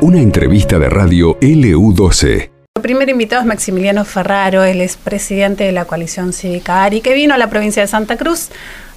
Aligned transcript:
Una 0.00 0.20
entrevista 0.20 0.78
de 0.78 0.88
radio 0.88 1.38
LU12. 1.40 2.50
El 2.74 2.82
primer 2.82 3.08
invitado 3.08 3.42
es 3.42 3.46
Maximiliano 3.46 4.04
Ferraro, 4.04 4.64
él 4.64 4.80
es 4.80 4.96
presidente 4.96 5.64
de 5.64 5.72
la 5.72 5.84
coalición 5.84 6.32
cívica 6.32 6.82
ARI, 6.82 7.00
que 7.00 7.14
vino 7.14 7.34
a 7.34 7.38
la 7.38 7.48
provincia 7.48 7.82
de 7.82 7.86
Santa 7.86 8.16
Cruz 8.16 8.48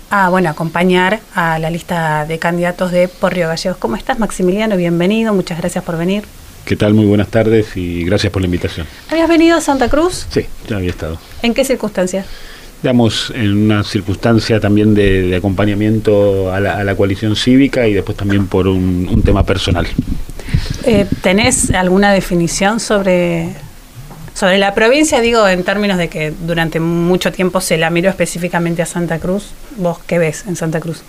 a 0.09 0.29
bueno, 0.29 0.49
acompañar 0.49 1.19
a 1.33 1.59
la 1.59 1.69
lista 1.69 2.25
de 2.25 2.39
candidatos 2.39 2.91
de 2.91 3.07
Por 3.07 3.33
Río 3.33 3.47
Gallegos. 3.47 3.77
¿Cómo 3.77 3.95
estás, 3.95 4.17
Maximiliano? 4.19 4.77
Bienvenido, 4.77 5.33
muchas 5.33 5.59
gracias 5.59 5.83
por 5.83 5.97
venir. 5.97 6.23
¿Qué 6.65 6.75
tal? 6.75 6.95
Muy 6.95 7.05
buenas 7.05 7.27
tardes 7.27 7.77
y 7.77 8.03
gracias 8.03 8.33
por 8.33 8.41
la 8.41 8.47
invitación. 8.47 8.87
¿Habías 9.09 9.29
venido 9.29 9.57
a 9.57 9.61
Santa 9.61 9.87
Cruz? 9.87 10.25
Sí, 10.29 10.47
ya 10.67 10.77
había 10.77 10.89
estado. 10.89 11.19
¿En 11.43 11.53
qué 11.53 11.63
circunstancias? 11.63 12.25
Digamos, 12.81 13.31
en 13.35 13.65
una 13.65 13.83
circunstancia 13.83 14.59
también 14.59 14.93
de, 14.93 15.35
acompañamiento 15.35 16.53
a 16.53 16.59
la, 16.59 16.95
coalición 16.95 17.35
cívica 17.35 17.87
y 17.87 17.93
después 17.93 18.17
también 18.17 18.47
por 18.47 18.67
un 18.67 19.21
tema 19.23 19.43
personal. 19.43 19.87
Eh, 20.85 21.07
¿Tenés 21.21 21.71
alguna 21.71 22.11
definición 22.13 22.79
sobre, 22.79 23.49
sobre 24.33 24.57
la 24.57 24.75
provincia? 24.75 25.19
Digo, 25.19 25.47
en 25.47 25.63
términos 25.63 25.97
de 25.97 26.09
que 26.09 26.31
durante 26.45 26.79
mucho 26.79 27.31
tiempo 27.31 27.59
se 27.59 27.77
la 27.77 27.89
miró 27.89 28.09
específicamente 28.09 28.81
a 28.81 28.85
Santa 28.85 29.19
Cruz. 29.19 29.47
¿Vos 29.77 29.97
qué 30.05 30.19
ves 30.19 30.45
en 30.47 30.55
Santa 30.55 30.79
Cruz? 30.79 31.01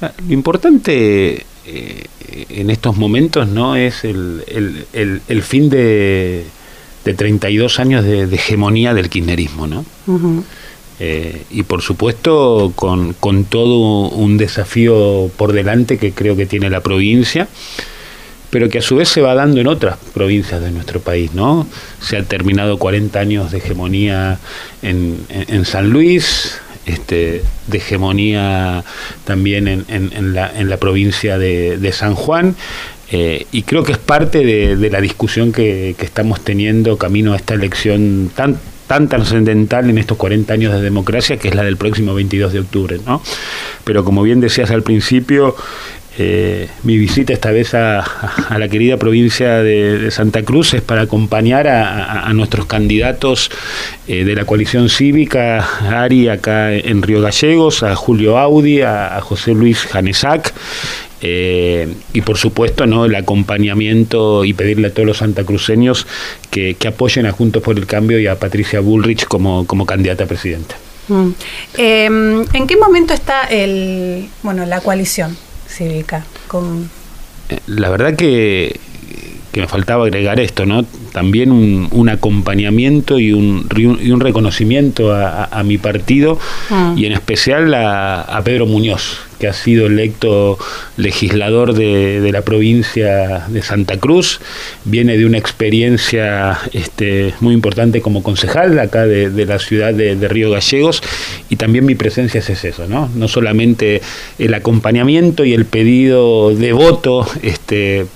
Ah, 0.00 0.12
lo 0.26 0.32
importante 0.32 1.44
eh, 1.66 2.04
en 2.48 2.70
estos 2.70 2.96
momentos 2.96 3.48
no 3.48 3.74
es 3.74 4.04
el, 4.04 4.42
fin 5.42 5.68
de, 5.68 6.44
de, 7.04 7.14
32 7.14 7.78
años 7.80 8.04
de, 8.04 8.24
hegemonía 8.24 8.94
del 8.94 9.08
kirchnerismo, 9.08 9.66
¿no? 9.66 9.84
Eh, 11.00 11.42
y 11.50 11.62
por 11.62 11.82
supuesto 11.82 12.72
con, 12.76 13.14
con, 13.14 13.44
todo 13.44 14.08
un 14.10 14.36
desafío 14.36 15.30
por 15.36 15.52
delante 15.52 15.98
que 15.98 16.12
creo 16.12 16.36
que 16.36 16.46
tiene 16.46 16.70
la 16.70 16.80
provincia 16.80 17.48
pero 18.52 18.68
que 18.68 18.80
a 18.80 18.82
su 18.82 18.96
vez 18.96 19.08
se 19.08 19.22
va 19.22 19.34
dando 19.34 19.62
en 19.62 19.66
otras 19.66 19.96
provincias 20.12 20.60
de 20.60 20.70
nuestro 20.70 21.00
país, 21.00 21.32
¿no? 21.32 21.66
Se 22.02 22.18
han 22.18 22.26
terminado 22.26 22.76
40 22.76 23.18
años 23.18 23.50
de 23.50 23.56
hegemonía 23.56 24.38
en, 24.82 25.64
San 25.64 25.88
Luis, 25.88 26.60
este, 26.84 27.42
de 27.68 27.78
hegemonía 27.78 28.84
también 29.24 29.86
en, 29.88 30.34
la, 30.34 30.76
provincia 30.76 31.38
de, 31.38 31.92
San 31.94 32.14
Juan, 32.14 32.54
eh, 33.12 33.46
y 33.52 33.62
creo 33.64 33.84
que 33.84 33.92
es 33.92 33.98
parte 33.98 34.38
de, 34.38 34.90
la 34.90 35.00
discusión 35.00 35.52
que, 35.52 35.94
estamos 36.00 36.40
teniendo 36.40 36.96
camino 36.96 37.34
a 37.34 37.36
esta 37.36 37.52
elección 37.52 38.30
tan, 38.34 38.58
tan 38.86 39.06
trascendental 39.08 39.90
en 39.90 39.98
estos 39.98 40.16
40 40.16 40.54
años 40.54 40.72
de 40.72 40.80
democracia, 40.80 41.36
que 41.36 41.48
es 41.48 41.54
la 41.54 41.62
del 41.62 41.76
próximo 41.76 42.14
22 42.14 42.54
de 42.54 42.60
octubre. 42.60 43.00
¿no? 43.06 43.22
Pero 43.84 44.02
como 44.02 44.22
bien 44.22 44.40
decías 44.40 44.70
al 44.70 44.82
principio, 44.82 45.54
eh, 46.18 46.68
mi 46.82 46.98
visita 46.98 47.34
esta 47.34 47.50
vez 47.50 47.74
a, 47.74 48.04
la 48.58 48.68
querida 48.68 48.96
provincia 48.96 49.62
de, 49.62 50.10
Santa 50.10 50.42
Cruz 50.42 50.72
es 50.72 50.82
para 50.82 51.02
acompañar 51.02 51.68
a, 51.68 52.30
nuestros 52.32 52.64
candidatos 52.64 53.50
eh, 54.06 54.24
de 54.24 54.34
la 54.34 54.46
coalición 54.46 54.88
cívica, 54.88 55.66
Ari 55.90 56.28
acá 56.28 56.72
en 56.72 57.02
Río 57.02 57.20
Gallegos, 57.20 57.82
a 57.82 57.94
Julio 57.94 58.38
Audi, 58.38 58.80
a, 58.80 59.20
José 59.20 59.52
Luis 59.52 59.86
Janesac, 59.86 60.54
eh, 61.22 61.88
y 62.12 62.20
por 62.20 62.36
supuesto 62.36 62.86
no 62.86 63.04
el 63.04 63.14
acompañamiento 63.14 64.44
y 64.44 64.52
pedirle 64.52 64.88
a 64.88 64.94
todos 64.94 65.06
los 65.06 65.18
santacruceños 65.18 66.06
que, 66.50 66.74
que 66.74 66.88
apoyen 66.88 67.26
a 67.26 67.32
Juntos 67.32 67.62
por 67.62 67.78
el 67.78 67.86
Cambio 67.86 68.18
y 68.18 68.26
a 68.26 68.38
Patricia 68.38 68.80
Bullrich 68.80 69.24
como, 69.26 69.66
como 69.66 69.86
candidata 69.86 70.24
a 70.24 70.26
presidenta. 70.26 70.76
Mm. 71.08 71.28
Em, 71.78 72.44
¿En 72.52 72.66
qué 72.66 72.76
momento 72.76 73.14
está 73.14 73.44
el, 73.44 74.28
bueno, 74.42 74.66
la 74.66 74.80
coalición? 74.80 75.36
cívica. 75.72 76.24
Con... 76.48 76.90
Eh, 77.48 77.58
la 77.66 77.88
verdad 77.88 78.14
que, 78.14 78.78
que 79.52 79.60
me 79.60 79.66
faltaba 79.66 80.04
agregar 80.04 80.38
esto, 80.38 80.66
¿no? 80.66 80.84
También 81.12 81.50
un, 81.50 81.88
un 81.90 82.08
acompañamiento 82.08 83.18
y 83.18 83.32
un, 83.32 83.68
y 83.76 84.10
un 84.10 84.20
reconocimiento 84.20 85.12
a, 85.12 85.44
a, 85.44 85.62
mi 85.62 85.78
partido 85.78 86.38
ah. 86.70 86.94
y 86.96 87.06
en 87.06 87.12
especial 87.12 87.72
a, 87.74 88.22
a 88.22 88.42
Pedro 88.42 88.66
Muñoz, 88.66 89.18
que 89.42 89.48
ha 89.48 89.52
sido 89.52 89.86
electo 89.86 90.56
legislador 90.96 91.74
de, 91.74 92.30
la 92.30 92.42
provincia 92.42 93.44
de 93.48 93.60
Santa 93.60 93.96
Cruz, 93.96 94.38
viene 94.84 95.18
de 95.18 95.26
una 95.26 95.36
experiencia 95.36 96.60
este, 96.72 97.34
muy 97.40 97.52
importante 97.52 98.00
como 98.00 98.22
concejal 98.22 98.78
acá 98.78 99.04
de, 99.04 99.44
la 99.44 99.58
ciudad 99.58 99.92
de, 99.92 100.28
Río 100.28 100.52
Gallegos 100.52 101.02
y 101.50 101.56
también 101.56 101.84
mi 101.84 101.96
presencia 101.96 102.38
es 102.38 102.64
eso, 102.64 102.86
¿no? 102.86 103.10
No 103.16 103.26
solamente 103.26 104.00
el 104.38 104.54
acompañamiento 104.54 105.44
y 105.44 105.54
el 105.54 105.64
pedido 105.64 106.54
de 106.54 106.72
voto 106.72 107.26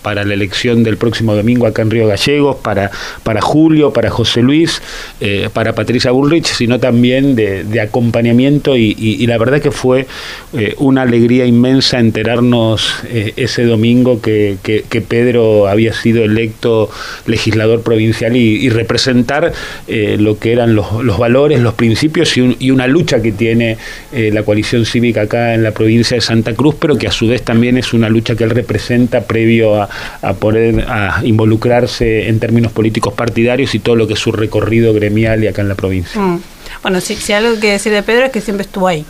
para 0.02 0.24
la 0.24 0.34
elección 0.34 0.82
del 0.82 0.96
próximo 0.96 1.34
domingo 1.34 1.66
acá 1.66 1.82
en 1.82 1.90
Río 1.90 2.06
Gallegos, 2.06 2.56
para, 2.56 2.90
para 3.22 3.40
Julio, 3.40 3.92
para 3.92 4.10
José 4.10 4.42
Luis, 4.42 4.82
eh, 5.20 5.48
para 5.52 5.74
Patricia 5.74 6.10
Bullrich, 6.10 6.46
sino 6.46 6.78
también 6.78 7.34
de, 7.34 7.80
acompañamiento. 7.80 8.76
Y, 8.76 9.26
la 9.26 9.38
verdad 9.38 9.60
que 9.60 9.70
fue 9.70 10.06
eh, 10.56 10.74
una 10.78 11.02
alegría 11.02 11.46
inmensa 11.46 11.98
enterarnos 11.98 12.94
eh, 13.08 13.32
ese 13.36 13.64
domingo 13.64 14.20
que, 14.20 14.56
Pedro 15.08 15.68
había 15.68 15.92
sido 15.92 16.24
electo 16.24 16.90
legislador 17.26 17.82
provincial 17.82 18.36
y, 18.36 18.68
representar 18.68 19.52
lo 19.86 20.38
que 20.38 20.52
eran 20.52 20.74
los, 20.74 21.18
valores, 21.18 21.60
los 21.60 21.74
principios 21.74 22.36
y, 22.36 22.70
una 22.70 22.86
lucha 22.86 23.22
que 23.22 23.32
tiene 23.32 23.78
la 24.12 24.42
coalición 24.42 24.84
cívica 24.84 25.22
acá 25.22 25.54
en 25.54 25.62
la 25.62 25.70
provincia 25.70 26.16
de 26.16 26.20
Santa 26.20 26.54
Cruz, 26.54 26.74
pero 26.78 26.96
que 26.96 27.06
a 27.06 27.12
su 27.12 27.28
vez 27.28 27.42
también 27.42 27.78
es 27.78 27.92
una 27.92 28.08
lucha 28.08 28.34
que 28.34 28.44
él 28.44 28.50
representa 28.50 29.22
previo 29.22 29.45
a, 29.74 29.88
poder 30.34 30.84
a 30.88 31.20
involucrarse 31.24 32.28
en 32.28 32.38
términos 32.40 32.72
políticos 32.72 33.14
partidarios 33.14 33.74
y 33.74 33.78
todo 33.78 33.96
lo 33.96 34.06
que 34.06 34.14
es 34.14 34.18
su 34.18 34.32
recorrido 34.32 34.92
gremial 34.92 35.42
y 35.44 35.48
acá 35.48 35.62
en 35.62 35.68
la 35.68 35.74
provincia. 35.74 36.20
Mm. 36.20 36.40
Bueno, 36.82 37.00
si, 37.00 37.16
si 37.16 37.32
algo 37.32 37.58
que 37.60 37.72
decir 37.72 37.92
de 37.92 38.02
Pedro 38.02 38.26
es 38.26 38.32
que 38.32 38.40
siempre 38.40 38.64
estuvo 38.64 38.86
ahí. 38.86 39.04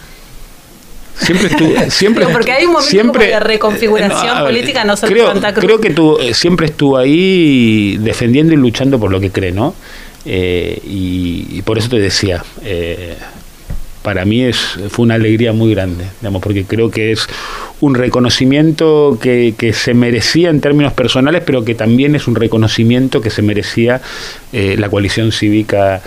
Siempre 1.19 1.48
estuvo. 1.48 1.72
Siempre, 1.91 2.26
porque 2.26 2.52
hay 2.52 2.66
un 2.66 2.72
momento 2.72 2.91
siempre, 2.91 3.26
de 3.28 3.41
reconfiguración 3.41 4.44
política, 4.44 4.84
no 4.84 4.96
solo 4.96 5.12
creo, 5.12 5.26
Santa 5.28 5.52
Cruz. 5.54 5.64
Creo 5.64 5.80
que 5.80 5.91
tú, 5.91 6.19
eh, 6.19 6.34
siempre 6.34 6.66
estuvo 6.66 6.96
ahí 6.96 7.96
defendiendo 7.98 8.52
y 8.52 8.56
luchando 8.56 9.00
por 9.00 9.10
lo 9.10 9.20
que 9.20 9.30
cree, 9.30 9.52
¿no? 9.52 9.75
Eh, 10.25 10.80
y, 10.84 11.62
por 11.62 11.78
eso 11.78 11.88
te 11.88 11.98
decía, 11.98 12.44
eh, 12.64 13.16
para 14.02 14.25
mí 14.25 14.42
es, 14.42 14.58
fue 14.91 15.04
una 15.04 15.14
alegría 15.14 15.52
muy 15.52 15.72
grande, 15.72 16.04
digamos, 16.20 16.42
porque 16.42 16.64
creo 16.64 16.91
que 16.91 17.12
es 17.12 17.26
un 17.81 17.94
reconocimiento 17.94 19.19
que, 19.20 19.54
que, 19.56 19.72
se 19.72 19.94
merecía 19.94 20.50
en 20.50 20.60
términos 20.60 20.92
personales, 20.92 21.42
pero 21.44 21.64
que 21.64 21.75
también 21.75 22.14
es 22.14 22.26
un 22.26 22.34
reconocimiento 22.34 23.20
que 23.20 23.31
se 23.31 23.42
merecía 23.42 24.00
la 24.53 24.88
coalición 24.88 25.32
cívica 25.32 26.00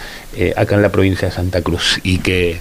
acá 0.55 0.75
en 0.75 0.81
la 0.81 0.89
provincia 0.89 1.27
de 1.27 1.33
Santa 1.33 1.61
Cruz 1.61 1.99
y 2.03 2.19
que, 2.19 2.59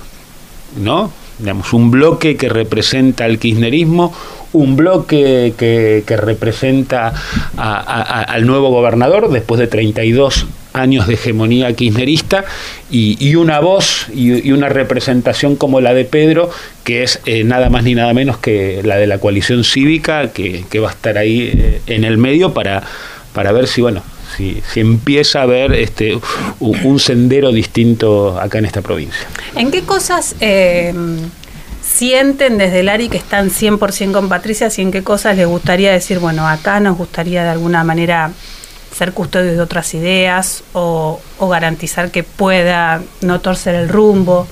¿no? 0.79 1.11
digamos, 1.39 1.73
un 1.73 1.91
bloque 1.91 2.37
que 2.37 2.49
representa 2.49 3.25
al 3.25 3.39
kirchnerismo, 3.39 4.13
un 4.53 4.77
bloque 4.77 5.55
que, 5.57 6.17
representa 6.17 7.13
al 7.57 8.47
nuevo 8.47 8.71
gobernador 8.71 9.31
después 9.31 9.61
de 9.61 9.67
32 9.67 10.47
años 10.79 11.07
de 11.07 11.15
hegemonía 11.15 11.73
kirchnerista 11.73 12.45
y, 12.91 13.35
una 13.35 13.61
voz 13.61 14.07
y, 14.15 14.51
una 14.53 14.69
representación 14.69 15.57
como 15.57 15.81
la 15.81 15.95
de 15.95 16.05
Pedro, 16.05 16.51
que 16.85 17.03
es 17.03 17.21
eh, 17.27 17.45
nada 17.45 17.71
más 17.71 17.85
ni 17.85 17.95
nada 17.95 18.15
menos 18.15 18.39
que 18.39 18.81
la 18.85 18.97
de 18.97 19.07
la 19.07 19.19
coalición 19.19 19.65
cívica, 19.65 20.31
que, 20.33 20.65
va 20.81 20.89
a 20.89 20.93
estar 20.93 21.19
ahí 21.19 21.51
eh, 21.53 21.83
en 21.87 22.05
el 22.05 22.19
medio 22.19 22.55
para, 22.55 22.83
para 23.33 23.53
ver 23.53 23.67
si, 23.67 23.83
bueno, 23.83 24.03
si, 24.37 24.63
empieza 24.77 25.41
a 25.41 25.43
haber 25.43 25.73
este, 25.75 26.19
un 26.61 27.01
sendero 27.01 27.53
distinto 27.53 28.39
acá 28.41 28.59
en 28.59 28.67
esta 28.67 28.83
provincia. 28.83 29.27
¿En 29.57 29.71
qué 29.71 29.83
cosas 29.83 30.37
eh, 30.41 30.95
sienten 31.89 32.59
desde 32.59 32.81
el 32.81 32.89
ARI 32.89 33.09
que 33.09 33.17
están 33.17 33.51
100% 33.51 34.13
con 34.13 34.29
Patricia 34.29 34.69
y 34.77 34.81
en 34.81 34.93
qué 34.93 35.03
cosas 35.03 35.37
les 35.37 35.47
gustaría 35.47 35.93
decir, 35.93 36.19
bueno, 36.19 36.47
acá 36.47 36.81
nos 36.81 36.99
gustaría 36.99 37.43
de 37.45 37.51
alguna 37.51 37.83
manera 37.85 38.33
ser 38.99 39.13
custodios 39.13 39.55
de 39.57 39.61
otras 39.61 39.95
ideas 39.95 40.65
o, 40.73 41.21
garantizar 41.41 42.11
que 42.11 42.23
pueda 42.23 43.03
no 43.23 43.41
torcer 43.41 43.75
el 43.75 43.89
rumbo? 43.89 44.47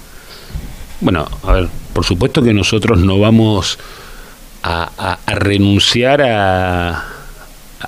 Bueno, 1.01 1.29
a 1.43 1.53
ver, 1.53 1.69
por 1.93 2.05
supuesto 2.05 2.43
que 2.43 2.55
nosotros 2.55 2.99
no 3.01 3.19
vamos 3.19 3.79
a 4.63 5.19
renunciar 5.27 6.23
a, 6.23 7.17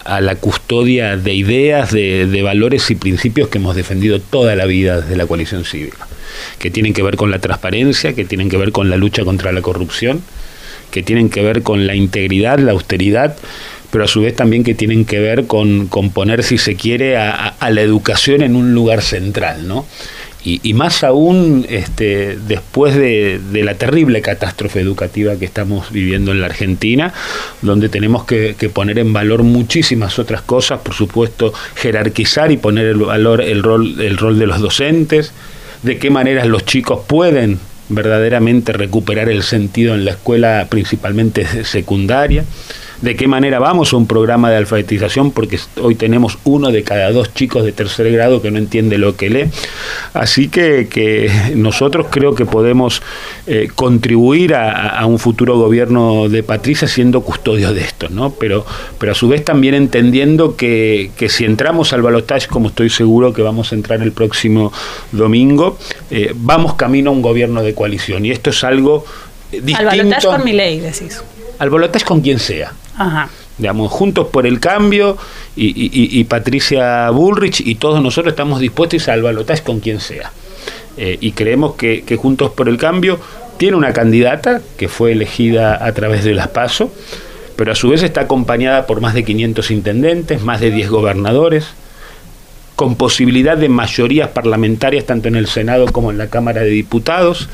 a 0.05 0.21
la 0.21 0.37
custodia 0.37 1.17
de 1.17 1.35
ideas, 1.35 1.93
de, 1.93 2.41
valores 2.43 2.91
y 2.91 2.95
principios 2.95 3.49
que 3.49 3.59
hemos 3.59 3.75
defendido 3.75 4.21
toda 4.21 4.55
la 4.55 4.67
vida 4.67 5.01
desde 5.01 5.17
la 5.17 5.27
coalición 5.27 5.65
cívica, 5.65 6.07
que 6.59 6.71
tienen 6.71 6.93
que 6.93 7.03
ver 7.03 7.17
con 7.17 7.31
la 7.31 7.39
transparencia, 7.39 8.15
que 8.15 8.25
tienen 8.25 8.49
que 8.49 8.57
ver 8.57 8.73
con 8.73 8.91
la 8.91 8.97
lucha 8.97 9.25
contra 9.25 9.53
la 9.53 9.63
corrupción, 9.63 10.23
que 10.91 11.03
tienen 11.03 11.31
que 11.31 11.43
ver 11.43 11.63
con 11.63 11.87
la 11.87 11.95
integridad, 11.95 12.59
la 12.59 12.73
austeridad, 12.73 13.37
pero 13.91 14.05
a 14.05 14.09
su 14.09 14.21
vez 14.21 14.37
también 14.37 14.65
que 14.65 14.75
tienen 14.75 15.05
que 15.05 15.19
ver 15.19 15.47
con, 15.47 15.87
con 15.87 16.11
poner, 16.11 16.43
si 16.43 16.59
se 16.59 16.77
quiere, 16.77 17.17
a, 17.17 17.55
la 17.71 17.81
educación 17.81 18.43
en 18.43 18.57
un 18.57 18.75
lugar 18.75 19.03
central, 19.03 19.67
¿no? 19.67 19.87
y, 20.45 20.73
más 20.73 21.05
aún 21.05 21.67
este, 21.69 22.39
después 22.47 22.95
de, 22.95 23.41
la 23.53 23.75
terrible 23.75 24.23
catástrofe 24.23 24.81
educativa 24.81 25.37
que 25.37 25.45
estamos 25.45 25.91
viviendo 25.91 26.33
en 26.33 26.41
la 26.41 26.47
Argentina, 26.47 27.13
donde 27.61 27.89
tenemos 27.89 28.25
que, 28.25 28.55
poner 28.73 28.99
en 28.99 29.13
valor 29.13 29.43
muchísimas 29.43 30.19
otras 30.19 30.43
cosas, 30.43 30.81
por 30.81 30.95
supuesto, 30.95 31.53
jerarquizar 31.75 32.51
y 32.51 32.57
poner 32.57 32.87
el 32.87 32.99
valor 32.99 33.43
el 33.43 33.63
rol, 33.63 34.01
el 34.01 34.17
rol 34.17 34.39
de 34.39 34.47
los 34.47 34.61
docentes, 34.61 35.33
de 35.83 35.99
qué 35.99 36.11
manera 36.11 36.45
los 36.45 36.65
chicos 36.65 37.01
pueden 37.07 37.59
verdaderamente 37.91 38.73
recuperar 38.73 39.29
el 39.29 39.43
sentido 39.43 39.95
en 39.95 40.05
la 40.05 40.13
escuela, 40.13 40.67
principalmente 40.71 41.65
secundaria 41.65 42.45
de 43.03 43.17
qué 43.17 43.29
manera 43.29 43.59
vamos 43.59 43.93
a 43.93 43.97
un 43.97 44.07
programa 44.07 44.51
de 44.51 44.57
alfabetización, 44.57 45.31
porque 45.31 45.59
hoy 45.81 45.95
tenemos 45.95 46.39
uno 46.45 46.71
de 46.71 46.83
cada 46.83 47.13
dos 47.13 47.33
chicos 47.33 47.65
de 47.65 47.73
tercer 47.73 48.11
grado 48.13 48.43
que 48.43 48.51
no 48.51 48.59
entiende 48.59 48.99
lo 48.99 49.17
que 49.17 49.31
lee. 49.31 49.51
Así 50.15 50.49
que, 50.49 50.89
que 50.91 51.31
nosotros 51.55 52.07
creo 52.11 52.35
que 52.35 52.45
podemos 52.45 53.03
eh, 53.47 53.69
contribuir 53.75 54.55
a, 54.55 55.05
un 55.07 55.19
futuro 55.19 55.57
gobierno 55.57 56.29
de 56.29 56.43
Patricia 56.43 56.89
siendo 56.89 57.23
custodios 57.23 57.75
de 57.75 57.83
esto, 57.83 58.09
¿no? 58.11 58.31
Pero, 58.31 58.67
pero 58.99 59.13
a 59.13 59.15
su 59.15 59.29
vez 59.29 59.45
también 59.45 59.75
entendiendo 59.75 60.57
que, 60.57 61.11
que 61.17 61.29
si 61.29 61.45
entramos 61.45 61.93
al 61.93 62.03
balotaje, 62.03 62.49
como 62.49 62.69
estoy 62.69 62.91
seguro 62.91 63.33
que 63.33 63.43
vamos 63.43 63.73
a 63.73 63.75
entrar 63.75 64.03
el 64.03 64.13
próximo 64.13 64.73
domingo, 65.13 65.79
eh, 66.11 66.33
vamos 66.35 66.75
camino 66.75 67.11
a 67.11 67.13
un 67.13 67.23
gobierno 67.23 67.63
de 67.63 67.75
coalición. 67.75 68.25
Y 68.25 68.31
esto 68.31 68.51
es 68.51 68.65
algo 68.65 69.05
distinto. 69.53 69.79
Al 69.79 69.87
balotaje 69.87 70.27
con 70.27 70.45
mi 70.45 70.53
ley, 70.53 70.81
decís. 70.81 71.23
Al 71.59 71.71
balotaje 71.71 72.05
con 72.05 72.21
quien 72.21 72.39
sea. 72.39 72.73
Digamos, 73.59 73.91
Juntos 73.91 74.29
por 74.29 74.47
el 74.47 74.61
Cambio 74.61 75.17
y, 75.57 76.25
Patricia 76.25 77.11
Bullrich 77.11 77.61
y 77.61 77.75
todos 77.75 78.03
nosotros 78.03 78.33
estamos 78.33 78.61
dispuestos 78.61 79.09
a 79.09 79.13
al 79.15 79.23
balotaje 79.23 79.63
con 79.63 79.81
quien 79.81 80.01
sea. 80.01 80.31
Eh, 80.97 81.17
y 81.21 81.33
creemos 81.33 81.75
que, 81.75 82.05
Juntos 82.21 82.51
por 82.53 82.69
el 82.69 82.77
Cambio 82.77 83.19
tiene 83.57 83.77
una 83.77 83.93
candidata 83.93 84.61
que 84.77 84.89
fue 84.89 85.13
elegida 85.13 85.85
a 85.85 85.93
través 85.93 86.25
de 86.25 86.35
las 86.35 86.49
PASO, 86.49 86.93
pero 87.57 87.73
a 87.73 87.75
su 87.75 87.89
vez 87.89 88.03
está 88.03 88.23
acompañada 88.23 88.87
por 88.87 89.01
más 89.01 89.15
de 89.15 89.25
500 89.25 89.71
intendentes, 89.73 90.43
más 90.43 90.61
de 90.61 90.71
10 90.71 90.91
gobernadores, 90.91 91.67
con 92.77 92.95
posibilidad 92.95 93.57
de 93.57 93.69
mayorías 93.69 94.29
parlamentarias 94.29 95.05
tanto 95.05 95.27
en 95.27 95.35
el 95.35 95.49
Senado 95.49 95.87
como 95.87 96.13
en 96.13 96.19
la 96.19 96.29
Cámara 96.29 96.61
de 96.61 96.71
Diputados 96.71 97.49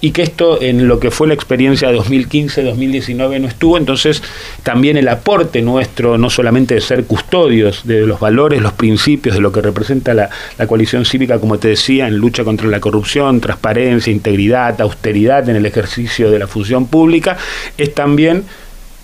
y 0.00 0.10
que 0.10 0.22
esto 0.22 0.60
en 0.60 0.88
lo 0.88 1.00
que 1.00 1.10
fue 1.10 1.26
la 1.26 1.34
experiencia 1.34 1.90
2015-2019 1.90 3.40
no 3.40 3.48
estuvo, 3.48 3.78
entonces 3.78 4.22
también 4.62 4.96
el 4.96 5.08
aporte 5.08 5.62
nuestro, 5.62 6.18
no 6.18 6.28
solamente 6.28 6.74
de 6.74 6.80
ser 6.80 7.04
custodios 7.04 7.86
de 7.86 8.06
los 8.06 8.20
valores, 8.20 8.60
los 8.60 8.74
principios, 8.74 9.34
de 9.34 9.40
lo 9.40 9.52
que 9.52 9.62
representa 9.62 10.12
la, 10.12 10.28
coalición 10.66 11.04
cívica, 11.04 11.38
como 11.38 11.58
te 11.58 11.68
decía, 11.68 12.08
en 12.08 12.18
lucha 12.18 12.44
contra 12.44 12.68
la 12.68 12.80
corrupción, 12.80 13.40
transparencia, 13.40 14.12
integridad, 14.12 14.80
austeridad 14.80 15.48
en 15.48 15.56
el 15.56 15.66
ejercicio 15.66 16.30
de 16.30 16.38
la 16.40 16.46
función 16.46 16.86
pública, 16.86 17.38
es 17.78 17.94
también 17.94 18.44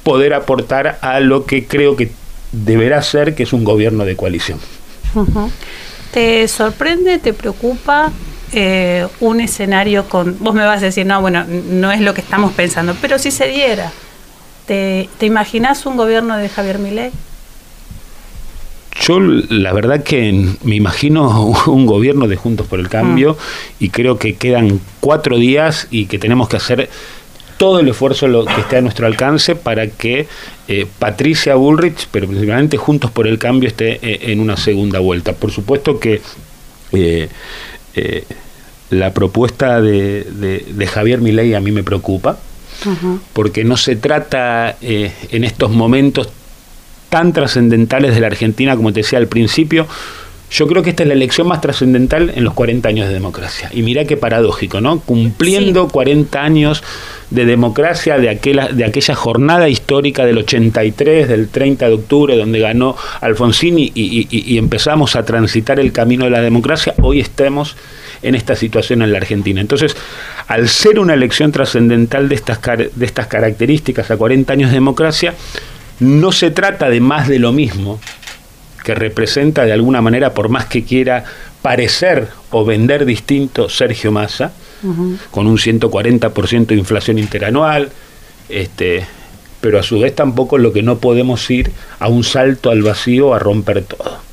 poder 0.02 0.34
aportar 0.34 0.98
a 1.00 1.20
lo 1.20 1.46
que 1.46 1.66
creo 1.66 1.96
que 1.96 2.10
deberá 2.52 3.00
ser, 3.02 3.34
que 3.34 3.44
es 3.44 3.52
un 3.52 3.64
gobierno 3.64 4.04
de 4.04 4.16
coalición. 4.16 4.58
¿Te 6.12 6.46
sorprende, 6.48 7.18
te 7.18 7.32
preocupa 7.32 8.12
eh, 8.52 9.06
un 9.20 9.40
escenario 9.40 10.08
con, 10.08 10.36
vos 10.38 10.54
me 10.54 10.64
vas 10.64 10.82
a 10.82 10.86
decir, 10.86 11.06
no, 11.06 11.20
bueno, 11.20 11.44
no 11.44 11.90
es 11.92 12.00
lo 12.00 12.14
que 12.14 12.20
estamos 12.20 12.52
pensando, 12.52 12.96
pero 13.00 13.18
si 13.18 13.30
se 13.30 13.48
diera, 13.48 13.92
¿te, 14.66 15.08
te 15.18 15.26
imaginás 15.26 15.86
un 15.86 15.96
gobierno 15.96 16.36
de 16.36 16.48
Javier 16.48 16.78
Milei? 16.78 17.10
Yo 19.00 19.18
la 19.18 19.72
verdad 19.72 20.02
que 20.02 20.54
me 20.62 20.76
imagino 20.76 21.46
un 21.66 21.86
gobierno 21.86 22.28
de 22.28 22.36
Juntos 22.36 22.66
por 22.66 22.78
el 22.78 22.88
Cambio 22.88 23.34
mm. 23.34 23.84
y 23.84 23.88
creo 23.88 24.18
que 24.18 24.34
quedan 24.34 24.80
cuatro 25.00 25.38
días 25.38 25.88
y 25.90 26.06
que 26.06 26.18
tenemos 26.18 26.48
que 26.48 26.56
hacer 26.56 26.88
todo 27.56 27.80
el 27.80 27.88
esfuerzo 27.88 28.26
lo 28.26 28.44
que 28.44 28.60
esté 28.60 28.78
a 28.78 28.80
nuestro 28.80 29.06
alcance 29.06 29.54
para 29.54 29.86
que 29.86 30.26
eh, 30.68 30.86
Patricia 30.98 31.54
Bullrich, 31.54 32.08
pero 32.10 32.26
principalmente 32.26 32.76
Juntos 32.76 33.10
por 33.10 33.26
el 33.26 33.38
Cambio, 33.38 33.68
esté 33.68 34.00
eh, 34.02 34.32
en 34.32 34.40
una 34.40 34.56
segunda 34.56 34.98
vuelta. 34.98 35.32
Por 35.32 35.52
supuesto 35.52 36.00
que 36.00 36.20
eh, 36.92 37.28
la 38.92 39.14
propuesta 39.14 39.80
de, 39.80 40.24
de, 40.24 40.86
Javier 40.86 41.20
Milei 41.20 41.54
a 41.54 41.60
mí 41.60 41.72
me 41.72 41.82
preocupa, 41.82 42.38
porque 43.32 43.64
no 43.64 43.76
se 43.76 43.96
trata 43.96 44.76
eh, 44.82 45.12
en 45.30 45.44
estos 45.44 45.70
momentos 45.70 46.28
tan 47.08 47.32
trascendentales 47.32 48.14
de 48.14 48.20
la 48.20 48.26
Argentina, 48.26 48.76
como 48.76 48.92
te 48.92 49.00
decía 49.00 49.18
al 49.18 49.28
principio, 49.28 49.86
yo 50.50 50.66
creo 50.66 50.82
que 50.82 50.90
esta 50.90 51.04
es 51.04 51.08
la 51.08 51.14
elección 51.14 51.46
más 51.46 51.62
trascendental 51.62 52.32
en 52.34 52.44
los 52.44 52.52
40 52.52 52.86
años 52.86 53.08
de 53.08 53.14
democracia. 53.14 53.70
Y 53.72 53.82
mira 53.82 54.04
qué 54.04 54.18
paradójico, 54.18 54.82
¿no? 54.82 55.00
Cumpliendo 55.00 55.88
40 55.88 56.42
años 56.42 56.82
de 57.30 57.46
democracia 57.46 58.18
de 58.18 58.28
aquella, 58.28 58.68
de 58.68 58.84
aquella 58.84 59.14
jornada 59.14 59.70
histórica 59.70 60.26
del 60.26 60.36
83, 60.38 61.28
del 61.28 61.48
30 61.48 61.88
de 61.88 61.94
octubre, 61.94 62.36
donde 62.36 62.58
ganó 62.58 62.96
Alfonsín 63.22 63.78
y, 63.78 63.90
y 63.94 64.58
empezamos 64.58 65.16
a 65.16 65.24
transitar 65.24 65.80
el 65.80 65.92
camino 65.92 66.24
de 66.24 66.30
la 66.30 66.42
democracia, 66.42 66.94
hoy 67.00 67.20
estemos 67.20 67.76
en 68.22 68.34
esta 68.34 68.56
situación 68.56 69.02
en 69.02 69.12
la 69.12 69.18
Argentina. 69.18 69.60
Entonces, 69.60 69.96
al 70.46 70.68
ser 70.68 70.98
una 70.98 71.14
elección 71.14 71.52
trascendental 71.52 72.28
de 72.28 72.34
estas, 72.34 72.60
de 72.62 73.06
estas 73.06 73.26
características 73.26 74.10
a 74.10 74.16
40 74.16 74.52
años 74.52 74.70
de 74.70 74.76
democracia, 74.76 75.34
no 76.00 76.32
se 76.32 76.50
trata 76.50 76.88
de 76.88 77.00
más 77.00 77.28
de 77.28 77.38
lo 77.38 77.52
mismo, 77.52 78.00
que 78.82 78.94
representa 78.94 79.64
de 79.64 79.72
alguna 79.72 80.00
manera, 80.00 80.34
por 80.34 80.48
más 80.48 80.66
que 80.66 80.82
quiera 80.84 81.24
parecer 81.62 82.28
o 82.50 82.64
vender 82.64 83.04
distinto 83.04 83.68
Sergio 83.68 84.10
Massa, 84.10 84.52
con 85.30 85.46
un 85.46 85.58
140% 85.58 86.66
de 86.66 86.74
inflación 86.74 87.18
interanual, 87.18 87.90
este, 88.48 89.06
pero 89.60 89.78
a 89.78 89.82
su 89.84 90.00
vez 90.00 90.12
tampoco 90.12 90.58
lo 90.58 90.72
que 90.72 90.82
no 90.82 90.98
podemos 90.98 91.48
ir 91.50 91.70
a 92.00 92.08
un 92.08 92.24
salto 92.24 92.70
al 92.70 92.82
vacío 92.82 93.32
a 93.32 93.38
romper 93.38 93.84
todo. 93.84 94.31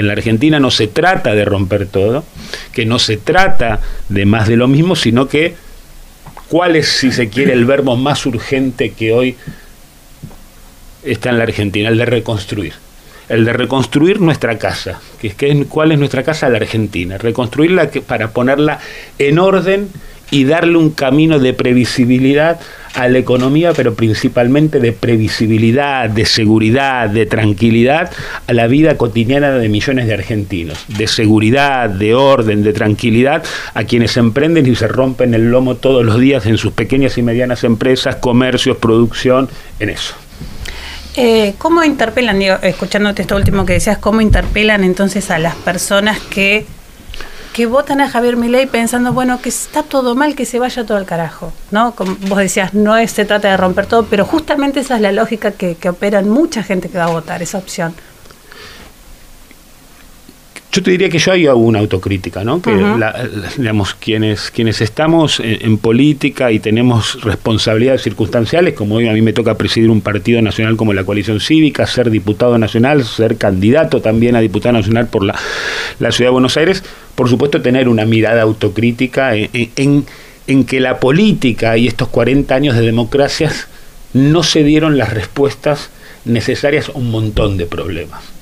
En 0.00 0.06
la 0.06 0.14
Argentina 0.14 0.58
no 0.58 0.70
se 0.70 0.86
trata 0.86 1.34
de 1.34 1.44
romper 1.44 1.86
todo, 1.86 2.24
que 2.72 2.86
no 2.86 2.98
se 2.98 3.18
trata 3.18 3.80
de 4.08 4.24
más 4.24 4.48
de 4.48 4.56
lo 4.56 4.66
mismo, 4.66 4.96
sino 4.96 5.28
que 5.28 5.54
cuál 6.48 6.76
es, 6.76 6.88
si 6.88 7.12
se 7.12 7.28
quiere, 7.28 7.52
el 7.52 7.66
verbo 7.66 7.96
más 7.96 8.24
urgente 8.24 8.92
que 8.92 9.12
hoy 9.12 9.36
está 11.04 11.28
en 11.28 11.36
la 11.36 11.44
Argentina, 11.44 11.90
el 11.90 11.98
de 11.98 12.06
reconstruir. 12.06 12.72
El 13.28 13.44
de 13.44 13.52
reconstruir 13.52 14.22
nuestra 14.22 14.56
casa, 14.56 15.02
que 15.20 15.34
es, 15.38 15.66
cuál 15.68 15.92
es 15.92 15.98
nuestra 15.98 16.22
casa 16.22 16.48
la 16.48 16.56
Argentina, 16.56 17.18
reconstruirla 17.18 17.90
para 18.06 18.30
ponerla 18.30 18.78
en 19.18 19.38
orden 19.38 19.90
y 20.30 20.44
darle 20.44 20.78
un 20.78 20.92
camino 20.92 21.38
de 21.38 21.52
previsibilidad 21.52 22.58
a 22.94 23.08
la 23.08 23.18
economía, 23.18 23.72
pero 23.72 23.94
principalmente 23.94 24.80
de 24.80 24.92
previsibilidad, 24.92 26.10
de 26.10 26.24
seguridad, 26.26 27.08
de 27.08 27.26
tranquilidad 27.26 28.10
a 28.46 28.52
la 28.52 28.66
vida 28.66 28.96
cotidiana 28.96 29.50
de 29.50 29.68
millones 29.68 30.06
de 30.06 30.14
argentinos, 30.14 30.84
de 30.88 31.06
seguridad, 31.06 31.88
de 31.88 32.14
orden, 32.14 32.62
de 32.62 32.72
tranquilidad 32.72 33.42
a 33.74 33.84
quienes 33.84 34.16
emprenden 34.16 34.66
y 34.66 34.74
se 34.74 34.88
rompen 34.88 35.34
el 35.34 35.50
lomo 35.50 35.76
todos 35.76 36.04
los 36.04 36.18
días 36.18 36.46
en 36.46 36.58
sus 36.58 36.72
pequeñas 36.72 37.16
y 37.18 37.22
medianas 37.22 37.64
empresas, 37.64 38.16
comercios, 38.16 38.76
producción, 38.76 39.48
en 39.78 39.90
eso. 39.90 40.14
Eh, 41.16 41.54
¿Cómo 41.58 41.82
interpelan, 41.82 42.38
digo, 42.38 42.56
escuchándote 42.62 43.22
esto 43.22 43.36
último 43.36 43.66
que 43.66 43.74
decías, 43.74 43.98
cómo 43.98 44.20
interpelan 44.20 44.84
entonces 44.84 45.30
a 45.30 45.38
las 45.38 45.54
personas 45.56 46.20
que, 46.20 46.66
que 47.52 47.66
votan 47.66 48.00
a 48.00 48.08
Javier 48.08 48.36
Milei 48.36 48.66
pensando, 48.66 49.12
bueno, 49.12 49.40
que 49.40 49.48
está 49.48 49.82
todo 49.82 50.14
mal, 50.14 50.34
que 50.34 50.44
se 50.44 50.58
vaya 50.58 50.84
todo 50.84 50.96
al 50.96 51.06
carajo? 51.06 51.52
¿no? 51.70 51.94
Como 51.94 52.16
vos 52.28 52.38
decías, 52.38 52.74
no 52.74 52.96
es, 52.96 53.10
se 53.10 53.24
trata 53.24 53.48
de 53.48 53.56
romper 53.56 53.86
todo, 53.86 54.06
pero 54.06 54.24
justamente 54.24 54.80
esa 54.80 54.96
es 54.96 55.00
la 55.00 55.12
lógica 55.12 55.52
que, 55.52 55.74
que 55.74 55.88
opera 55.88 56.20
en 56.20 56.28
mucha 56.28 56.62
gente 56.62 56.88
que 56.88 56.98
va 56.98 57.04
a 57.04 57.10
votar, 57.10 57.42
esa 57.42 57.58
opción. 57.58 57.94
Yo 60.72 60.84
te 60.84 60.92
diría 60.92 61.08
que 61.08 61.18
yo 61.18 61.32
hago 61.32 61.60
una 61.60 61.80
autocrítica, 61.80 62.44
¿no? 62.44 62.62
Que, 62.62 62.70
digamos, 63.56 63.94
quienes, 63.94 64.52
quienes 64.52 64.80
estamos 64.80 65.40
en, 65.40 65.78
política 65.78 66.52
y 66.52 66.60
tenemos 66.60 67.20
responsabilidades 67.22 68.02
circunstanciales, 68.02 68.74
como 68.74 68.94
hoy 68.94 69.08
a 69.08 69.12
mí 69.12 69.20
me 69.20 69.32
toca 69.32 69.56
presidir 69.56 69.90
un 69.90 70.00
partido 70.00 70.40
nacional 70.42 70.76
como 70.76 70.92
la 70.92 71.02
coalición 71.02 71.40
cívica, 71.40 71.88
ser 71.88 72.08
diputado 72.10 72.56
nacional, 72.56 73.04
ser 73.04 73.36
candidato 73.36 74.00
también 74.00 74.36
a 74.36 74.40
diputado 74.40 74.74
nacional 74.74 75.08
por 75.08 75.24
la, 75.24 75.34
Ciudad 76.12 76.28
de 76.28 76.32
Buenos 76.32 76.56
Aires, 76.56 76.84
por 77.16 77.28
supuesto 77.28 77.60
tener 77.62 77.88
una 77.88 78.04
mirada 78.04 78.42
autocrítica 78.42 79.34
en, 79.34 80.04
en 80.46 80.64
que 80.64 80.78
la 80.78 81.00
política 81.00 81.76
y 81.78 81.88
estos 81.88 82.08
40 82.08 82.54
años 82.54 82.76
de 82.76 82.82
democracias 82.82 83.66
no 84.12 84.44
se 84.44 84.62
dieron 84.62 84.98
las 84.98 85.12
respuestas 85.12 85.90
necesarias 86.24 86.90
a 86.90 86.92
un 86.92 87.10
montón 87.10 87.56
de 87.56 87.66
problemas 87.66 88.39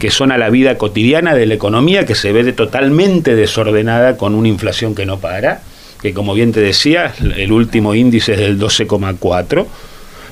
que 0.00 0.10
son 0.10 0.32
a 0.32 0.38
la 0.38 0.48
vida 0.48 0.78
cotidiana 0.78 1.34
de 1.34 1.44
la 1.44 1.54
economía 1.54 2.06
que 2.06 2.14
se 2.14 2.32
ve 2.32 2.52
totalmente 2.54 3.36
desordenada 3.36 4.16
con 4.16 4.34
una 4.34 4.48
inflación 4.48 4.94
que 4.94 5.04
no 5.04 5.20
para, 5.20 5.60
que 6.00 6.14
como 6.14 6.32
bien 6.32 6.52
te 6.52 6.60
decía, 6.60 7.12
el 7.36 7.52
último 7.52 7.94
índice 7.94 8.32
es 8.32 8.38
del 8.38 8.58
12,4, 8.58 9.66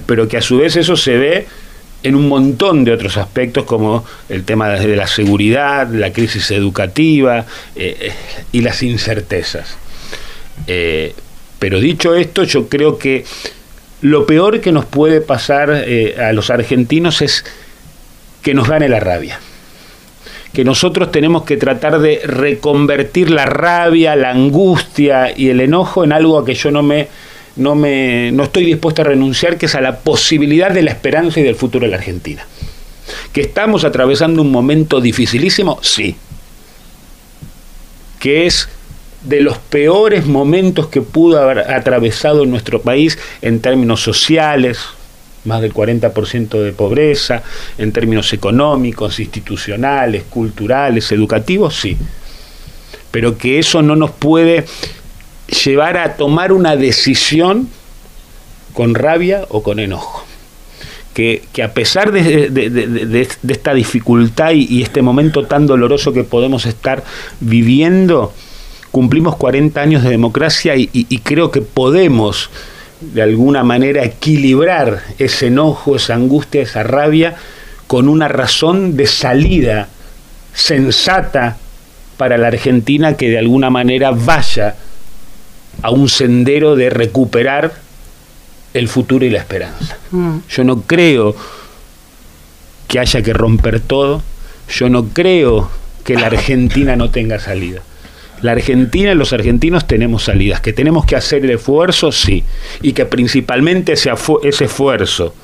pero 0.07 0.27
que 0.27 0.39
a 0.39 0.41
su 0.41 0.57
vez 0.57 0.75
eso 0.77 0.97
se 0.97 1.19
ve 1.19 1.47
en 2.03 2.15
un 2.15 2.29
montón 2.29 2.83
de 2.83 2.93
otros 2.93 3.19
aspectos 3.19 3.65
como 3.65 4.07
el 4.31 4.45
tema 4.45 4.71
de 4.71 4.97
la 4.97 5.07
seguridad, 5.07 5.87
la 5.93 6.15
crisis 6.15 6.51
educativa 6.51 7.45
eh, 7.77 7.97
eh, 8.01 8.13
y 8.53 8.63
las 8.63 8.83
incertezas. 8.83 9.77
Eh, 10.67 11.15
pero 11.59 11.79
dicho 11.79 12.15
esto, 12.15 12.45
yo 12.45 12.71
creo 12.71 12.97
que 12.97 13.27
lo 14.01 14.25
peor 14.25 14.63
que 14.63 14.73
nos 14.73 14.87
puede 14.87 15.21
pasar 15.21 15.71
a 15.71 16.33
los 16.33 16.49
argentinos 16.49 17.21
es 17.21 17.45
que 18.41 18.55
nos 18.55 18.67
gane 18.67 18.89
la 18.89 19.01
rabia 19.01 19.41
que 20.59 20.65
nosotros 20.65 21.13
tenemos 21.13 21.45
que 21.45 21.57
tratar 21.57 22.01
de 22.01 22.21
reconvertir 22.25 23.31
la 23.31 23.47
rabia, 23.47 24.17
la 24.17 24.31
angustia 24.31 25.31
y 25.31 25.51
el 25.51 25.61
enojo 25.61 26.03
en 26.03 26.13
algo 26.13 26.37
a 26.37 26.45
que 26.45 26.57
yo 26.57 26.73
no 26.73 26.83
me 26.83 27.07
no 27.55 27.77
me 27.77 28.33
no 28.33 28.43
estoy 28.43 28.65
dispuesto 28.65 29.03
a 29.03 29.05
renunciar, 29.05 29.57
que 29.57 29.67
es 29.67 29.77
a 29.77 29.81
la 29.81 30.01
posibilidad 30.01 30.73
de 30.73 30.83
la 30.83 30.91
esperanza 30.91 31.39
y 31.39 31.45
del 31.45 31.55
futuro 31.55 31.85
de 31.85 31.93
la 31.93 31.99
Argentina. 31.99 32.45
Que 33.33 33.43
estamos 33.43 33.85
atravesando 33.85 34.43
un 34.43 34.51
momento 34.51 35.01
dificilísimo, 35.01 35.79
sí. 35.81 36.17
Que 38.19 38.47
es 38.47 38.69
de 39.23 39.41
los 39.41 39.59
peores 39.59 40.27
momentos 40.27 40.89
que 40.89 41.03
pudo 41.03 41.41
haber 41.41 41.71
atravesado 41.71 42.47
nuestro 42.47 42.83
país 42.83 43.17
en 43.43 43.61
términos 43.61 44.03
sociales, 44.03 44.81
más 45.49 45.63
del 45.63 45.75
40% 45.75 46.63
de 46.63 46.73
pobreza, 46.73 47.43
en 47.79 47.91
términos 47.91 48.33
económicos, 48.33 49.19
institucionales, 49.19 50.25
culturales, 50.31 51.11
educativos, 51.11 51.75
sí. 51.75 51.97
Pero 53.11 53.37
que 53.37 53.59
eso 53.59 53.83
no 53.83 53.97
nos 53.97 54.13
puede 54.13 54.67
llevar 55.65 55.97
a 55.97 56.15
tomar 56.17 56.53
una 56.53 56.77
decisión 56.77 57.69
con 58.75 58.95
rabia 58.95 59.45
o 59.49 59.63
con 59.63 59.81
enojo. 59.81 60.25
Que, 61.15 61.43
a 61.65 61.73
pesar 61.73 62.13
de, 62.13 63.29
esta 63.49 63.75
dificultad 63.75 64.53
y, 64.53 64.83
este 64.83 65.03
momento 65.03 65.47
tan 65.47 65.67
doloroso 65.67 66.13
que 66.13 66.23
podemos 66.23 66.65
estar 66.65 67.03
viviendo, 67.41 68.33
cumplimos 68.93 69.35
40 69.35 69.81
años 69.81 70.05
de 70.05 70.11
democracia 70.11 70.75
y 70.77 71.19
creo 71.25 71.51
que 71.51 71.61
podemos 71.61 72.51
de 73.01 73.23
alguna 73.23 73.63
manera 73.63 74.05
equilibrar 74.05 75.03
ese 75.19 75.47
enojo, 75.47 75.97
esa 75.97 76.15
angustia, 76.15 76.63
esa 76.63 76.83
rabia 76.83 77.37
con 77.87 78.09
una 78.09 78.29
razón 78.29 78.97
de 78.97 79.07
salida 79.07 79.89
sensata 80.53 81.57
para 82.17 82.37
la 82.37 82.49
Argentina 82.49 83.17
que 83.17 83.31
de 83.31 83.39
alguna 83.39 83.71
manera 83.71 84.11
vaya 84.11 84.75
a 85.83 85.91
un 85.91 86.09
sendero 86.09 86.75
de 86.77 86.91
recuperar 86.91 87.73
el 88.75 88.89
futuro 88.89 89.25
y 89.25 89.31
la 89.31 89.39
esperanza. 89.39 89.97
Mm. 90.11 90.39
Yo 90.51 90.65
no 90.65 90.83
creo 90.83 91.35
que 92.89 92.99
haya 92.99 93.23
que 93.23 93.33
romper 93.33 93.81
todo, 93.81 94.23
yo 94.69 94.89
no 94.89 95.09
creo 95.09 95.71
que 96.05 96.15
la 96.15 96.27
Argentina 96.27 96.97
no 96.97 97.11
tenga 97.11 97.39
salida. 97.39 97.83
La 98.43 98.53
Argentina 98.53 99.13
y 99.13 99.15
los 99.15 99.33
argentinos 99.33 99.87
tenemos 99.87 100.25
salidas, 100.25 100.61
que 100.61 100.73
tenemos 100.73 101.05
que 101.05 101.17
hacer 101.17 101.45
el 101.45 101.51
esfuerzo, 101.51 102.13
sí, 102.13 102.45
y 102.83 102.93
que 102.93 103.05
principalmente 103.07 103.93
ese, 103.93 104.13
ese 104.43 104.65
esfuerzo 104.65 105.35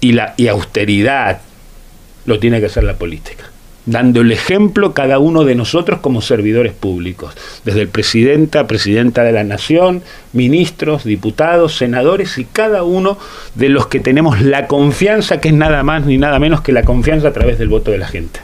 y 0.00 0.12
la 0.12 0.34
y 0.36 0.48
austeridad 0.48 1.40
lo 2.26 2.38
tiene 2.38 2.60
que 2.60 2.66
hacer 2.66 2.84
la 2.84 2.94
política, 2.94 3.44
dando 3.86 4.20
el 4.20 4.32
ejemplo 4.32 4.94
cada 4.94 5.18
uno 5.18 5.44
de 5.44 5.54
nosotros 5.54 6.00
como 6.00 6.20
servidores 6.20 6.72
públicos, 6.72 7.34
desde 7.64 7.82
el 7.82 7.88
presidenta, 7.88 8.66
presidenta 8.66 9.22
de 9.22 9.32
la 9.32 9.44
nación, 9.44 10.02
ministros, 10.32 11.04
diputados, 11.04 11.76
senadores 11.76 12.36
y 12.38 12.44
cada 12.44 12.82
uno 12.82 13.16
de 13.54 13.68
los 13.68 13.86
que 13.86 14.00
tenemos 14.00 14.40
la 14.42 14.66
confianza, 14.66 15.40
que 15.40 15.48
es 15.48 15.54
nada 15.54 15.82
más 15.82 16.04
ni 16.04 16.18
nada 16.18 16.38
menos 16.38 16.60
que 16.60 16.72
la 16.72 16.82
confianza 16.82 17.28
a 17.28 17.32
través 17.32 17.58
del 17.58 17.68
voto 17.68 17.92
de 17.92 17.98
la 17.98 18.08
gente. 18.08 18.40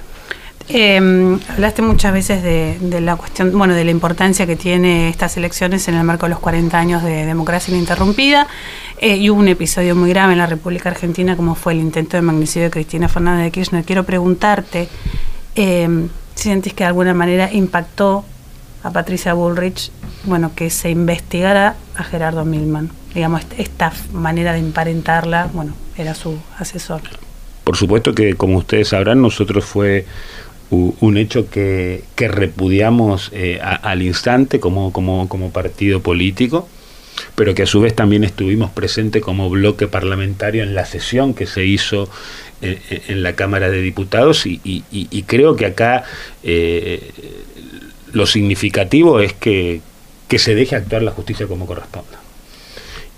Eh, 0.68 1.38
hablaste 1.48 1.82
muchas 1.82 2.12
veces 2.12 2.42
de, 2.42 3.00
la 3.00 3.16
cuestión, 3.16 3.56
bueno, 3.56 3.74
de 3.74 3.84
la 3.84 3.90
importancia 3.90 4.46
que 4.46 4.56
tiene 4.56 5.08
estas 5.08 5.36
elecciones 5.36 5.86
en 5.88 5.94
el 5.94 6.04
marco 6.04 6.26
de 6.26 6.30
los 6.30 6.38
40 6.38 6.78
años 6.78 7.02
de 7.02 7.26
democracia 7.26 7.74
ininterrumpida. 7.74 8.46
Eh, 8.98 9.16
y 9.16 9.30
hubo 9.30 9.40
un 9.40 9.48
episodio 9.48 9.96
muy 9.96 10.10
grave 10.10 10.32
en 10.32 10.38
la 10.38 10.46
República 10.46 10.88
Argentina, 10.88 11.36
como 11.36 11.54
fue 11.54 11.72
el 11.72 11.80
intento 11.80 12.16
de 12.16 12.22
magnicidio 12.22 12.64
de 12.64 12.70
Cristina 12.70 13.08
Fernández 13.08 13.44
de 13.44 13.50
Kirchner. 13.50 13.84
Quiero 13.84 14.04
preguntarte 14.04 14.88
eh, 15.56 16.08
si 16.34 16.44
sentís 16.44 16.72
que 16.74 16.84
de 16.84 16.88
alguna 16.88 17.14
manera 17.14 17.52
impactó 17.52 18.24
a 18.82 18.90
Patricia 18.90 19.34
Bullrich, 19.34 19.90
bueno, 20.24 20.52
que 20.54 20.70
se 20.70 20.90
investigara 20.90 21.76
a 21.96 22.04
Gerardo 22.04 22.44
Milman. 22.44 22.90
Digamos, 23.14 23.42
esta 23.58 23.92
manera 24.12 24.52
de 24.52 24.60
emparentarla, 24.60 25.50
bueno, 25.52 25.74
era 25.96 26.14
su 26.14 26.38
asesor. 26.58 27.02
Por 27.64 27.76
supuesto 27.76 28.14
que, 28.14 28.34
como 28.34 28.58
ustedes 28.58 28.88
sabrán, 28.88 29.22
nosotros 29.22 29.64
fue 29.64 30.06
un 30.72 31.18
hecho 31.18 31.50
que, 31.50 32.02
repudiamos 32.16 33.30
eh, 33.34 33.60
al 33.60 34.00
instante 34.00 34.58
como, 34.58 35.50
partido 35.52 36.00
político, 36.00 36.66
pero 37.34 37.54
que 37.54 37.64
a 37.64 37.66
su 37.66 37.80
vez 37.80 37.94
también 37.94 38.24
estuvimos 38.24 38.70
presentes 38.70 39.22
como 39.22 39.50
bloque 39.50 39.86
parlamentario 39.86 40.62
en 40.62 40.74
la 40.74 40.86
sesión 40.86 41.34
que 41.34 41.46
se 41.46 41.66
hizo 41.66 42.08
eh, 42.62 42.80
eh, 42.88 43.02
en 43.08 43.22
la 43.22 43.34
Cámara 43.34 43.70
de 43.70 43.82
Diputados 43.82 44.46
y, 44.46 45.24
creo 45.26 45.56
que 45.56 45.66
acá 45.66 46.04
lo 48.12 48.26
significativo 48.26 49.20
es 49.20 49.34
que, 49.34 49.80
se 50.38 50.54
deje 50.54 50.76
actuar 50.76 51.02
la 51.02 51.10
justicia 51.10 51.46
como 51.46 51.66
corresponda. 51.66 52.18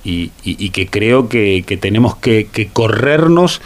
Y, 0.02 0.30
que 0.70 0.88
creo 0.88 1.28
que, 1.28 1.62
tenemos 1.80 2.16
que 2.16 2.68
corrernos 2.73 3.61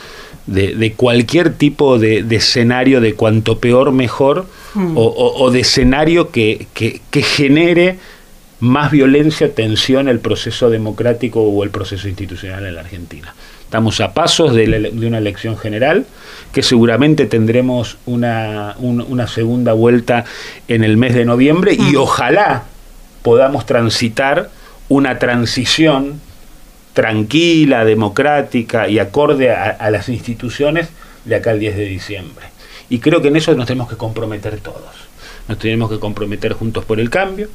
de, 0.49 0.93
cualquier 0.97 1.52
tipo 1.52 1.99
de, 1.99 2.25
escenario 2.31 3.00
de 3.00 3.14
cuanto 3.14 3.59
peor 3.59 3.93
mejor 3.93 4.47
mm. 4.75 4.93
o, 4.97 5.50
de 5.50 5.61
escenario 5.61 6.31
que, 6.31 6.67
genere 7.12 7.99
más 8.61 8.90
violencia, 8.90 9.55
tensión 9.55 10.09
el 10.09 10.19
proceso 10.19 10.69
democrático 10.71 11.43
o 11.43 11.62
el 11.62 11.71
proceso 11.71 12.09
institucional 12.09 12.67
en 12.67 12.75
la 12.75 12.81
Argentina. 12.81 13.35
Estamos 13.62 14.00
a 14.00 14.14
pasos 14.14 14.55
de, 14.55 14.90
una 15.07 15.19
elección 15.19 15.59
general, 15.59 16.07
que 16.52 16.62
seguramente 16.62 17.26
tendremos 17.26 17.99
una, 18.07 18.75
una, 18.78 19.26
segunda 19.26 19.75
vuelta 19.75 20.25
en 20.67 20.83
el 20.83 20.97
mes 20.97 21.14
de 21.14 21.26
noviembre 21.26 21.75
y 21.75 21.93
mm. 21.93 21.97
ojalá 21.99 22.64
podamos 23.23 23.67
transitar 23.67 24.50
una 24.88 25.19
transición 25.19 26.21
tranquila, 26.99 27.85
democrática 27.85 28.88
y 28.88 28.99
acorde 28.99 29.52
a, 29.52 29.88
las 29.88 30.09
instituciones 30.09 30.88
de 31.25 31.37
acá 31.37 31.52
el 31.52 31.61
10 31.61 31.76
de 31.76 31.85
diciembre. 31.85 32.47
Y 32.90 32.99
creo 32.99 33.23
que 33.23 33.28
en 33.28 33.37
eso 33.37 33.55
nos 33.55 33.67
tenemos 33.69 33.88
que 33.88 33.95
comprometer 33.95 34.59
todos. 34.59 34.97
Nos 35.47 35.61
tenemos 35.61 35.88
que 35.90 36.00
comprometer 36.00 36.55
juntos 36.55 36.85
por 36.85 36.99
el 36.99 37.09
cambio. 37.09 37.50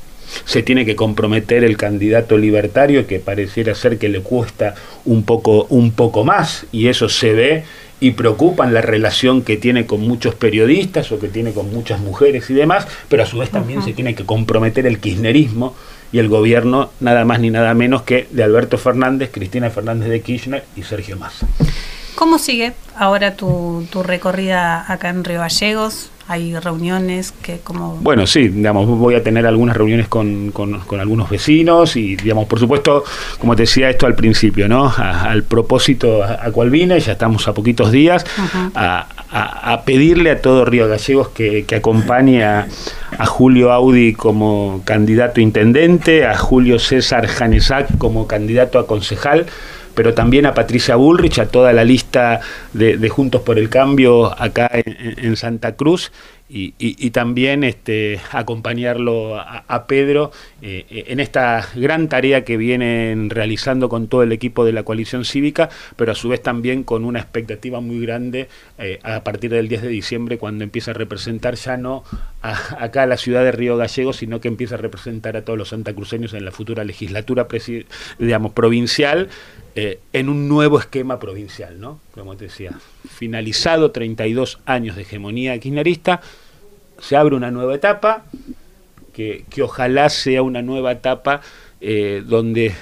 Se 0.45 0.63
tiene 0.63 0.85
que 0.85 0.95
comprometer 0.95 1.65
el 1.65 1.75
candidato 1.75 2.37
libertario 2.37 3.05
que 3.05 3.19
pareciera 3.19 3.75
ser 3.75 3.97
que 3.97 4.07
le 4.07 4.21
cuesta 4.21 4.75
un 5.03 5.23
poco, 5.23 5.65
un 5.65 5.91
poco 5.91 6.23
más 6.23 6.65
y 6.71 6.87
eso 6.87 7.09
se 7.09 7.33
ve 7.33 7.63
y 7.99 8.11
preocupa 8.11 8.65
en 8.65 8.73
la 8.73 8.81
relación 8.81 9.41
que 9.41 9.57
tiene 9.57 9.85
con 9.85 10.07
muchos 10.07 10.35
periodistas 10.35 11.11
o 11.11 11.19
que 11.19 11.27
tiene 11.27 11.51
con 11.51 11.69
muchas 11.69 11.99
mujeres 11.99 12.49
y 12.49 12.53
demás, 12.53 12.87
pero 13.09 13.23
a 13.23 13.25
su 13.25 13.39
vez 13.39 13.49
también 13.49 13.81
se 13.81 13.91
tiene 13.91 14.15
que 14.15 14.25
comprometer 14.25 14.87
el 14.87 14.99
kirchnerismo 14.99 15.75
y 16.13 16.19
el 16.19 16.29
gobierno 16.29 16.91
nada 17.01 17.25
más 17.25 17.41
ni 17.41 17.49
nada 17.49 17.73
menos 17.73 18.03
que 18.03 18.27
de 18.31 18.43
Alberto 18.43 18.77
Fernández, 18.77 19.31
Cristina 19.33 19.69
Fernández 19.69 20.07
de 20.09 20.21
Kirchner 20.21 20.63
y 20.77 20.83
Sergio 20.83 21.17
Massa. 21.17 21.47
¿Cómo 22.15 22.37
sigue 22.37 22.73
ahora 22.95 23.35
tu, 23.35 23.85
tu 23.91 24.03
recorrida 24.03 24.85
acá 24.87 25.09
en 25.09 25.25
Río 25.25 25.39
Gallegos? 25.39 26.11
hay 26.27 26.57
reuniones 26.57 27.31
que 27.31 27.59
como... 27.59 27.97
Bueno, 27.97 28.25
sí, 28.25 28.47
digamos, 28.47 28.87
voy 28.87 29.15
a 29.15 29.23
tener 29.23 29.45
algunas 29.45 29.75
reuniones 29.75 30.07
con, 30.07 30.51
con, 30.51 30.99
algunos 30.99 31.29
vecinos 31.29 31.95
y, 31.95 32.15
digamos, 32.15 32.45
por 32.45 32.59
supuesto, 32.59 33.03
como 33.39 33.55
te 33.55 33.63
decía 33.63 33.89
esto 33.89 34.05
al 34.05 34.15
principio, 34.15 34.69
¿no? 34.69 34.91
al 34.95 35.43
propósito 35.43 36.23
a, 36.23 36.49
cual 36.51 36.69
vine, 36.69 36.99
ya 36.99 37.13
estamos 37.13 37.47
a 37.47 37.53
poquitos 37.53 37.91
días, 37.91 38.25
a, 38.73 39.07
a, 39.35 39.81
pedirle 39.83 40.29
a 40.29 40.41
todo 40.41 40.63
Río 40.63 40.87
Gallegos 40.87 41.29
que, 41.29 41.65
que 41.65 41.75
acompañe 41.75 42.43
a, 42.43 42.67
Julio 43.25 43.71
Audi 43.71 44.13
como 44.13 44.81
candidato 44.85 45.39
a 45.39 45.43
intendente, 45.43 46.25
a 46.25 46.37
Julio 46.37 46.79
César 46.79 47.27
Janesac 47.27 47.97
como 47.97 48.27
candidato 48.27 48.79
a 48.79 48.87
concejal, 48.87 49.45
pero 49.95 50.13
también 50.13 50.45
a 50.45 50.53
Patricia 50.53 50.95
Bullrich, 50.95 51.39
a 51.39 51.47
toda 51.47 51.73
la 51.73 51.83
lista 51.83 52.41
de, 52.73 53.09
Juntos 53.09 53.41
por 53.41 53.59
el 53.59 53.69
Cambio 53.69 54.39
acá 54.39 54.69
en, 54.73 55.35
Santa 55.35 55.73
Cruz. 55.73 56.11
Y, 56.55 57.09
también 57.09 57.63
este, 57.63 58.19
acompañarlo 58.31 59.39
a, 59.39 59.87
Pedro 59.87 60.31
eh, 60.61 61.05
en 61.07 61.19
esta 61.19 61.67
gran 61.73 62.07
tarea 62.09 62.43
que 62.43 62.57
vienen 62.57 63.31
realizando 63.31 63.89
con 63.89 64.07
todo 64.07 64.21
el 64.21 64.31
equipo 64.31 64.63
de 64.63 64.71
la 64.71 64.83
coalición 64.83 65.25
cívica, 65.25 65.69
pero 65.95 66.11
a 66.11 66.15
su 66.15 66.29
vez 66.29 66.43
también 66.43 66.83
con 66.83 67.05
una 67.05 67.19
expectativa 67.19 67.81
muy 67.81 67.99
grande 68.01 68.49
eh, 68.77 68.99
a 69.01 69.23
partir 69.23 69.49
del 69.49 69.67
10 69.67 69.81
de 69.81 69.87
diciembre 69.87 70.37
cuando 70.37 70.63
empieza 70.63 70.91
a 70.91 70.93
representar 70.93 71.55
ya 71.55 71.75
no 71.75 72.03
acá 72.41 73.03
a 73.03 73.07
la 73.07 73.17
ciudad 73.17 73.43
de 73.43 73.51
Río 73.51 73.75
Gallegos, 73.75 74.17
sino 74.17 74.39
que 74.39 74.47
empiece 74.47 74.75
a 74.75 74.77
representar 74.77 75.35
a 75.35 75.43
todos 75.43 75.57
los 75.57 75.69
santacruceños 75.69 76.33
en 76.33 76.45
la 76.45 76.51
futura 76.51 76.83
legislatura 76.83 77.47
digamos, 78.19 78.51
provincial, 78.51 79.29
eh, 79.75 79.99
en 80.11 80.29
un 80.29 80.47
nuevo 80.47 80.77
esquema 80.77 81.19
provincial, 81.19 81.79
¿no? 81.79 81.99
Como 82.11 82.37
te 82.37 82.45
decía, 82.45 82.73
finalizado 83.09 83.89
32 83.91 84.59
años 84.65 84.95
de 84.95 85.01
hegemonía 85.01 85.57
kirchnerista, 85.57 86.21
se 87.03 87.17
abre 87.17 87.35
una 87.35 87.51
nueva 87.51 87.75
etapa, 87.75 88.23
que, 89.13 89.43
ojalá 89.61 90.09
sea 90.09 90.41
una 90.41 90.61
nueva 90.61 90.93
etapa 90.93 91.41
eh, 91.81 92.23
donde 92.25 92.73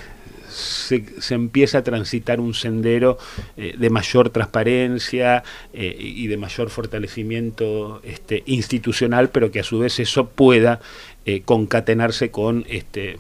se, 0.47 1.03
empieza 1.33 1.79
a 1.79 1.83
transitar 1.83 2.39
un 2.39 2.53
sendero 2.53 3.17
eh, 3.57 3.75
de 3.77 3.89
mayor 3.89 4.29
transparencia 4.29 5.43
eh, 5.73 5.95
y 5.99 6.27
de 6.27 6.37
mayor 6.37 6.69
fortalecimiento 6.69 7.99
este, 8.03 8.43
institucional, 8.45 9.29
pero 9.29 9.51
que 9.51 9.59
a 9.59 9.63
su 9.63 9.79
vez 9.79 9.99
eso 9.99 10.29
pueda 10.29 10.79
concatenarse 11.45 12.31
con 12.31 12.65
este, 12.67 13.17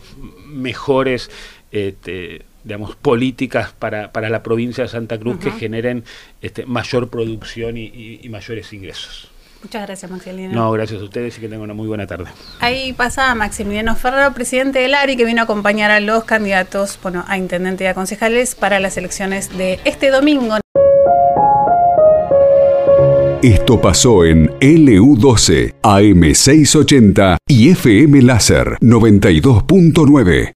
mejores 0.47 1.29
este, 1.71 2.41
digamos, 2.63 2.95
políticas 2.95 3.73
para, 3.77 4.09
la 4.29 4.43
provincia 4.43 4.83
de 4.83 4.89
Santa 4.89 5.19
Cruz 5.19 5.37
que 5.39 5.51
generen 5.51 6.03
este, 6.41 6.65
mayor 6.65 7.09
producción 7.09 7.77
y 7.77 8.27
mayores 8.29 8.73
ingresos. 8.73 9.30
Muchas 9.63 9.85
gracias, 9.85 10.09
Maximiliano. 10.09 10.55
No, 10.55 10.71
gracias 10.71 11.01
a 11.01 11.03
ustedes 11.03 11.37
y 11.37 11.41
que 11.41 11.47
tengan 11.47 11.61
una 11.61 11.73
muy 11.73 11.87
buena 11.87 12.07
tarde. 12.07 12.25
Ahí 12.59 12.93
pasa 12.93 13.33
Maximiliano 13.35 13.95
Ferrero, 13.95 14.33
presidente 14.33 14.79
del 14.79 14.93
ARI, 14.93 15.15
que 15.15 15.25
vino 15.25 15.41
a 15.41 15.43
acompañar 15.43 15.91
a 15.91 15.99
los 15.99 16.23
candidatos, 16.23 16.99
bueno, 17.01 17.23
a 17.27 17.37
intendente 17.37 17.83
y 17.83 17.87
a 17.87 17.93
concejales 17.93 18.55
para 18.55 18.79
las 18.79 18.97
elecciones 18.97 19.55
de 19.57 19.79
este 19.85 20.09
domingo. 20.09 20.57
Esto 23.43 23.81
pasó 23.81 24.23
en 24.23 24.49
LU12, 24.59 25.73
AM680 25.81 27.37
y 27.47 27.69
FM 27.69 28.21
Láser 28.21 28.77
92.9. 28.81 30.49